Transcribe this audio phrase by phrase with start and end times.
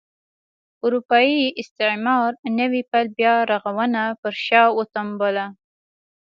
[0.85, 5.45] اروپايي استعمار نوي پیل بیا رغونه پر شا وتمبوله.